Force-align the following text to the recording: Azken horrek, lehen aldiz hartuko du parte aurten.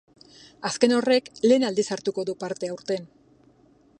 Azken 0.69 0.95
horrek, 0.99 1.29
lehen 1.51 1.67
aldiz 1.69 1.87
hartuko 1.97 2.27
du 2.31 2.37
parte 2.45 2.73
aurten. 2.77 3.09